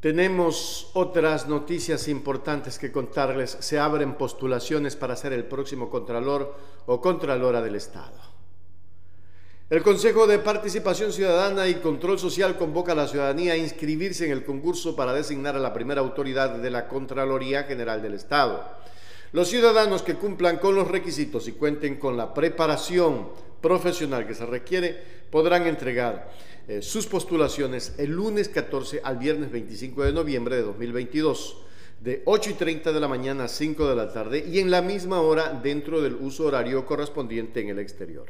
Tenemos 0.00 0.90
otras 0.94 1.48
noticias 1.48 2.06
importantes 2.06 2.78
que 2.78 2.92
contarles. 2.92 3.56
Se 3.60 3.80
abren 3.80 4.14
postulaciones 4.14 4.94
para 4.94 5.16
ser 5.16 5.32
el 5.32 5.44
próximo 5.44 5.90
Contralor 5.90 6.54
o 6.86 7.00
Contralora 7.00 7.60
del 7.60 7.74
Estado. 7.74 8.28
El 9.70 9.82
Consejo 9.82 10.28
de 10.28 10.38
Participación 10.38 11.12
Ciudadana 11.12 11.66
y 11.66 11.74
Control 11.74 12.18
Social 12.18 12.56
convoca 12.56 12.92
a 12.92 12.94
la 12.94 13.08
ciudadanía 13.08 13.54
a 13.54 13.56
inscribirse 13.56 14.24
en 14.24 14.30
el 14.30 14.44
concurso 14.44 14.94
para 14.94 15.12
designar 15.12 15.56
a 15.56 15.58
la 15.58 15.74
primera 15.74 16.00
autoridad 16.00 16.50
de 16.50 16.70
la 16.70 16.88
Contraloría 16.88 17.64
General 17.64 18.00
del 18.00 18.14
Estado. 18.14 18.64
Los 19.32 19.48
ciudadanos 19.48 20.02
que 20.02 20.14
cumplan 20.14 20.58
con 20.58 20.74
los 20.74 20.88
requisitos 20.88 21.48
y 21.48 21.52
cuenten 21.52 21.96
con 21.96 22.16
la 22.16 22.32
preparación 22.32 23.28
profesional 23.60 24.26
que 24.26 24.34
se 24.34 24.46
requiere 24.46 24.96
podrán 25.30 25.66
entregar 25.66 26.32
eh, 26.66 26.80
sus 26.80 27.06
postulaciones 27.06 27.94
el 27.98 28.10
lunes 28.10 28.48
14 28.48 29.00
al 29.04 29.18
viernes 29.18 29.50
25 29.50 30.04
de 30.04 30.12
noviembre 30.12 30.56
de 30.56 30.62
2022 30.62 31.58
de 32.00 32.22
8 32.24 32.50
y 32.50 32.54
30 32.54 32.92
de 32.92 33.00
la 33.00 33.08
mañana 33.08 33.44
a 33.44 33.48
5 33.48 33.88
de 33.88 33.96
la 33.96 34.12
tarde 34.12 34.44
y 34.48 34.60
en 34.60 34.70
la 34.70 34.82
misma 34.82 35.20
hora 35.20 35.58
dentro 35.62 36.00
del 36.00 36.14
uso 36.14 36.46
horario 36.46 36.86
correspondiente 36.86 37.60
en 37.60 37.70
el 37.70 37.78
exterior. 37.80 38.26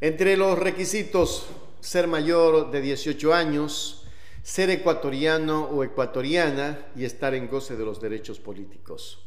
Entre 0.00 0.36
los 0.36 0.58
requisitos, 0.58 1.46
ser 1.80 2.06
mayor 2.06 2.70
de 2.70 2.80
18 2.80 3.34
años, 3.34 4.03
ser 4.44 4.68
ecuatoriano 4.68 5.64
o 5.64 5.82
ecuatoriana 5.82 6.78
y 6.94 7.06
estar 7.06 7.34
en 7.34 7.48
goce 7.48 7.76
de 7.76 7.84
los 7.84 7.98
derechos 7.98 8.38
políticos. 8.38 9.24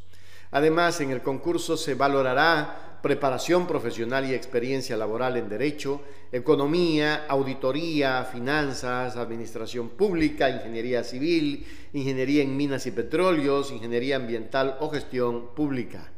Además, 0.51 1.01
en 1.01 1.09
el 1.09 1.23
concurso 1.23 1.75
se 1.75 1.95
valorará 1.95 2.99
preparación 3.01 3.65
profesional 3.65 4.29
y 4.29 4.35
experiencia 4.35 4.95
laboral 4.95 5.35
en 5.37 5.49
derecho, 5.49 6.01
economía, 6.31 7.25
auditoría, 7.27 8.23
finanzas, 8.25 9.17
administración 9.17 9.89
pública, 9.89 10.51
ingeniería 10.51 11.03
civil, 11.03 11.65
ingeniería 11.93 12.43
en 12.43 12.55
minas 12.55 12.85
y 12.85 12.91
petróleos, 12.91 13.71
ingeniería 13.71 14.17
ambiental 14.17 14.77
o 14.81 14.89
gestión 14.89 15.55
pública. 15.55 16.11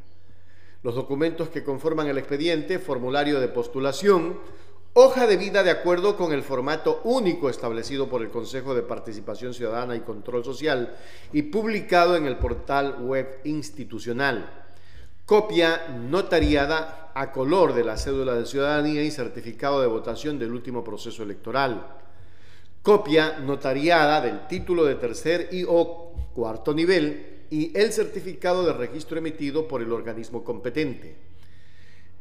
Los 0.82 0.94
documentos 0.94 1.48
que 1.48 1.64
conforman 1.64 2.08
el 2.08 2.18
expediente, 2.18 2.78
formulario 2.78 3.40
de 3.40 3.48
postulación, 3.48 4.38
Hoja 4.92 5.28
de 5.28 5.36
vida 5.36 5.62
de 5.62 5.70
acuerdo 5.70 6.16
con 6.16 6.32
el 6.32 6.42
formato 6.42 7.00
único 7.04 7.48
establecido 7.48 8.08
por 8.08 8.22
el 8.22 8.30
Consejo 8.30 8.74
de 8.74 8.82
Participación 8.82 9.54
Ciudadana 9.54 9.94
y 9.94 10.00
Control 10.00 10.44
Social 10.44 10.96
y 11.32 11.42
publicado 11.42 12.16
en 12.16 12.26
el 12.26 12.38
portal 12.38 12.96
web 13.00 13.38
institucional. 13.44 14.50
Copia 15.24 15.86
notariada 16.08 17.12
a 17.14 17.30
color 17.30 17.72
de 17.72 17.84
la 17.84 17.96
cédula 17.96 18.34
de 18.34 18.46
ciudadanía 18.46 19.04
y 19.04 19.12
certificado 19.12 19.80
de 19.80 19.86
votación 19.86 20.40
del 20.40 20.50
último 20.50 20.82
proceso 20.82 21.22
electoral. 21.22 21.86
Copia 22.82 23.38
notariada 23.38 24.20
del 24.20 24.48
título 24.48 24.84
de 24.84 24.96
tercer 24.96 25.50
y 25.52 25.62
o 25.68 26.14
cuarto 26.34 26.74
nivel 26.74 27.44
y 27.48 27.70
el 27.78 27.92
certificado 27.92 28.66
de 28.66 28.72
registro 28.72 29.18
emitido 29.18 29.68
por 29.68 29.82
el 29.82 29.92
organismo 29.92 30.42
competente 30.42 31.29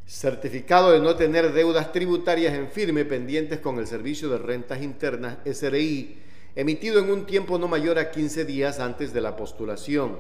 certificado 0.10 0.92
de 0.92 1.00
no 1.00 1.16
tener 1.16 1.54
deudas 1.54 1.92
tributarias 1.92 2.56
en 2.56 2.70
firme 2.70 3.06
pendientes 3.06 3.60
con 3.60 3.78
el 3.78 3.86
Servicio 3.86 4.28
de 4.30 4.40
Rentas 4.40 4.82
Internas, 4.82 5.38
SRI, 5.46 6.20
emitido 6.56 7.00
en 7.00 7.12
un 7.12 7.28
tiempo 7.28 7.60
no 7.60 7.68
mayor 7.68 8.00
a 8.00 8.10
15 8.10 8.44
días 8.44 8.80
antes 8.80 9.14
de 9.14 9.22
la 9.22 9.36
postulación. 9.36 10.18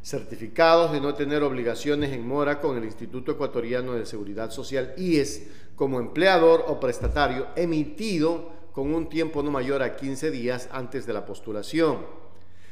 Certificados 0.00 0.92
de 0.92 1.00
no 1.00 1.14
tener 1.14 1.42
obligaciones 1.42 2.12
en 2.12 2.24
mora 2.24 2.60
con 2.60 2.78
el 2.78 2.84
Instituto 2.84 3.32
Ecuatoriano 3.32 3.94
de 3.94 4.06
Seguridad 4.06 4.52
Social, 4.52 4.94
IES, 4.96 5.42
como 5.74 5.98
empleador 5.98 6.64
o 6.68 6.78
prestatario, 6.78 7.48
emitido 7.56 8.52
con 8.70 8.94
un 8.94 9.08
tiempo 9.08 9.42
no 9.42 9.50
mayor 9.50 9.82
a 9.82 9.96
15 9.96 10.30
días 10.30 10.68
antes 10.70 11.04
de 11.04 11.14
la 11.14 11.26
postulación. 11.26 12.06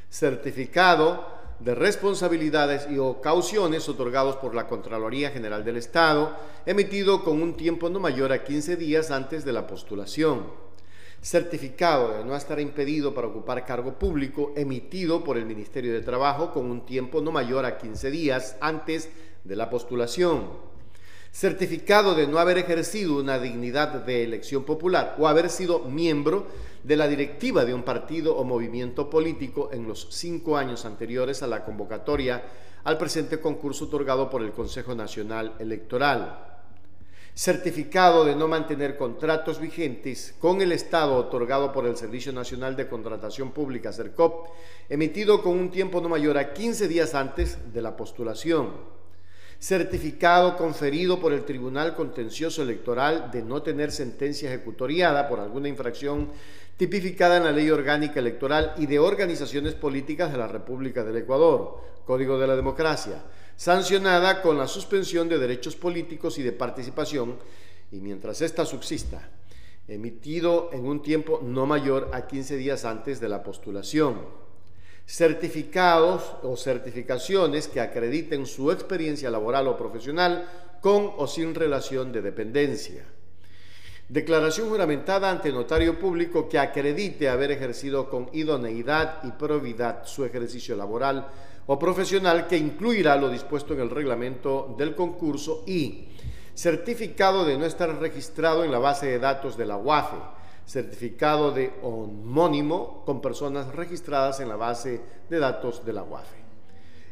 Certificado 0.09 1.42
de 1.65 1.75
responsabilidades 1.75 2.89
y 2.91 2.99
o 2.99 3.21
cauciones 3.21 3.89
otorgados 3.89 4.37
por 4.37 4.55
la 4.55 4.67
Contraloría 4.67 5.31
General 5.31 5.65
del 5.65 5.77
Estado, 5.77 6.37
emitido 6.67 7.23
con 7.23 7.41
un 7.41 7.57
tiempo 7.57 7.89
no 7.89 8.01
mayor 8.01 8.33
a 8.33 8.43
15 8.43 8.77
días 8.77 9.11
antes 9.11 9.45
de 9.45 9.53
la 9.53 9.67
postulación. 9.67 10.47
Certificado 11.21 12.19
de 12.19 12.25
no 12.25 12.35
estar 12.35 12.59
impedido 12.59 13.15
para 13.15 13.29
ocupar 13.29 13.65
cargo 13.65 13.93
público, 13.97 14.53
emitido 14.57 15.23
por 15.23 15.37
el 15.37 15.47
Ministerio 15.47 15.93
de 15.93 16.01
Trabajo 16.01 16.53
con 16.53 16.69
un 16.69 16.85
tiempo 16.85 17.21
no 17.21 17.31
mayor 17.31 17.65
a 17.65 17.79
15 17.79 18.11
días 18.11 18.57
antes 18.61 19.09
de 19.45 19.55
la 19.55 19.71
postulación 19.71 20.72
certificado 21.33 22.15
de 22.15 22.27
no 22.27 22.39
haber 22.39 22.59
ejercido 22.59 23.19
una 23.19 23.39
dignidad 23.39 24.05
de 24.05 24.23
elección 24.23 24.65
popular 24.65 25.17
o 25.19 25.27
haber 25.27 25.49
sido 25.49 25.81
miembro 25.81 26.47
de 26.85 26.97
la 26.97 27.09
directiva 27.09 27.65
de 27.65 27.73
un 27.73 27.85
partido 27.85 28.37
o 28.37 28.45
movimiento 28.45 29.09
político 29.09 29.71
en 29.73 29.89
los 29.89 30.09
cinco 30.11 30.59
años 30.59 30.85
anteriores 30.85 31.43
a 31.43 31.47
la 31.47 31.65
convocatoria 31.65 32.43
al 32.85 32.99
presente 32.99 33.41
concurso 33.41 33.87
otorgado 33.87 34.29
por 34.29 34.43
el 34.43 34.53
Consejo 34.53 34.95
Nacional 34.95 35.55
Electoral. 35.59 36.49
Certificado 37.35 38.27
de 38.27 38.37
no 38.37 38.47
mantener 38.47 38.99
contratos 38.99 39.59
vigentes 39.59 40.35
con 40.39 40.61
el 40.61 40.71
Estado 40.71 41.15
otorgado 41.15 41.73
por 41.73 41.87
el 41.87 41.97
Servicio 41.97 42.33
Nacional 42.33 42.77
de 42.77 42.89
Contratación 42.89 43.53
Pública, 43.53 43.91
CERCOP, 43.91 44.49
emitido 44.91 45.43
con 45.43 45.59
un 45.59 45.71
tiempo 45.71 46.03
no 46.03 46.11
mayor 46.11 46.37
a 46.37 46.53
15 46.53 46.89
días 46.89 47.15
antes 47.15 47.73
de 47.73 47.81
la 47.81 47.97
postulación 47.97 49.02
certificado 49.63 50.57
conferido 50.57 51.21
por 51.21 51.33
el 51.33 51.45
Tribunal 51.45 51.95
Contencioso 51.95 52.63
Electoral 52.63 53.31
de 53.31 53.45
no 53.45 53.63
tener 53.63 53.93
sentencia 53.93 54.49
ejecutoriada 54.49 55.29
por 55.29 55.39
alguna 55.39 55.69
infracción 55.69 56.31
tipificada 56.77 57.37
en 57.37 57.45
la 57.45 57.53
Ley 57.53 57.71
Orgánica 57.71 58.19
Electoral 58.19 58.75
y 58.77 58.87
de 58.87 58.99
Organizaciones 58.99 59.75
Políticas 59.75 60.33
de 60.33 60.39
la 60.39 60.49
República 60.49 61.05
del 61.05 61.19
Ecuador, 61.19 61.81
Código 62.05 62.41
de 62.41 62.49
la 62.49 62.57
Democracia, 62.57 63.23
sancionada 63.55 64.43
con 64.43 64.59
la 64.59 64.67
suspensión 64.67 65.29
de 65.29 65.39
derechos 65.39 65.77
políticos 65.77 66.39
y 66.39 66.43
de 66.43 66.51
participación, 66.51 67.37
y 67.93 68.01
mientras 68.01 68.43
ésta 68.43 68.67
subsista, 68.67 69.29
emitido 69.87 70.71
en 70.73 70.87
un 70.87 71.03
tiempo 71.03 71.39
no 71.41 71.67
mayor 71.67 72.11
a 72.13 72.27
15 72.27 72.57
días 72.57 72.85
antes 72.85 73.21
de 73.21 73.29
la 73.29 73.45
postulación 73.45 74.43
certificados 75.07 76.23
o 76.43 76.57
certificaciones 76.57 77.69
que 77.69 77.81
acrediten 77.81 78.47
su 78.47 78.71
experiencia 78.71 79.31
laboral 79.31 79.69
o 79.69 79.77
profesional 79.77 80.49
con 80.81 81.13
o 81.17 81.27
sin 81.27 81.55
relación 81.55 82.13
de 82.13 82.23
dependencia. 82.23 83.05
Declaración 84.09 84.69
juramentada 84.69 85.31
ante 85.31 85.53
notario 85.53 85.99
público 85.99 86.49
que 86.49 86.59
acredite 86.59 87.29
haber 87.29 87.51
ejercido 87.51 88.11
con 88.11 88.29
idoneidad 88.33 89.25
y 89.25 89.31
probidad 89.33 90.05
su 90.05 90.25
ejercicio 90.25 90.77
laboral 90.77 91.29
o 91.67 91.79
profesional 91.79 92.47
que 92.47 92.59
incluirá 92.59 93.17
lo 93.17 93.31
dispuesto 93.31 93.75
en 93.75 93.81
el 93.81 93.91
reglamento 93.91 94.75
del 94.77 94.95
concurso 94.95 95.63
y 95.67 96.09
certificado 96.55 97.45
de 97.45 97.57
no 97.57 97.65
estar 97.65 97.89
registrado 97.99 98.65
en 98.65 98.73
la 98.73 98.79
base 98.79 99.07
de 99.07 99.19
datos 99.19 99.57
de 99.57 99.67
la 99.67 99.77
UAFE 99.77 100.42
certificado 100.67 101.53
de 101.53 101.73
homónimo 101.83 103.03
con 103.05 103.21
personas 103.21 103.75
registradas 103.75 104.41
en 104.41 104.49
la 104.49 104.57
base 104.57 105.01
de 105.29 105.39
datos 105.39 105.85
de 105.85 105.93
la 105.93 106.03
UAFE. 106.03 106.43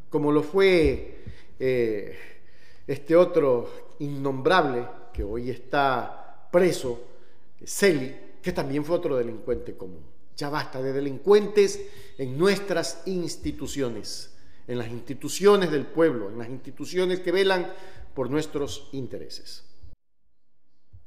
como 0.10 0.32
lo 0.32 0.44
fue 0.44 1.24
este 1.60 3.16
otro 3.16 3.96
innombrable 4.00 4.86
que 5.14 5.24
hoy 5.24 5.50
está 5.50 6.48
preso, 6.52 7.02
Celi, 7.66 8.16
que 8.42 8.54
también 8.54 8.84
fue 8.86 8.96
otro 8.96 9.18
delincuente 9.18 9.76
común. 9.76 10.04
Ya 10.36 10.50
basta 10.50 10.82
de 10.82 10.94
delincuentes 10.94 11.82
en 12.18 12.38
nuestras 12.38 13.04
instituciones, 13.06 14.34
en 14.68 14.78
las 14.78 14.88
instituciones 14.88 15.70
del 15.72 15.86
pueblo, 15.86 16.30
en 16.30 16.38
las 16.38 16.50
instituciones 16.50 17.20
que 17.20 17.32
velan 17.32 17.72
por 18.14 18.30
nuestros 18.30 18.90
intereses. 18.94 19.66